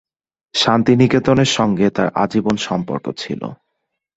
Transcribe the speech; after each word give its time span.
শান্তিনিকেতনের 0.55 1.49
সঙ্গে 1.57 1.87
তার 1.89 2.07
আজীবন 2.15 2.55
সম্পর্ক 2.67 3.05
ছিল। 3.17 3.41